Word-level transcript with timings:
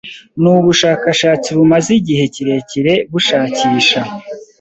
ni 0.41 0.49
ubushakashatsi 0.53 1.47
bumaze 1.57 1.89
igihe 1.99 2.23
kirekire 2.33 2.93
bushakisha 3.11 4.01